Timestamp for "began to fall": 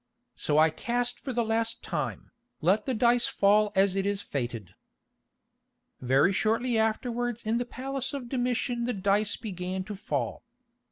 9.35-10.41